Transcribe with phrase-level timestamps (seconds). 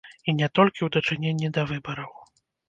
[0.31, 2.11] І не толькі ў дачыненні да выбараў.